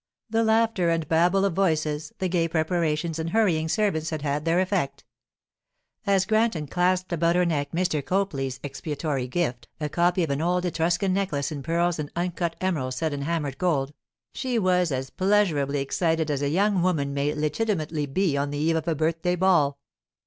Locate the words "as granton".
6.07-6.65